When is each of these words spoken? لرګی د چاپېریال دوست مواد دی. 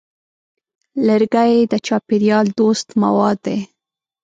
لرګی 1.07 1.53
د 1.71 1.73
چاپېریال 1.85 2.47
دوست 2.59 2.87
مواد 3.03 3.37
دی. 3.45 3.59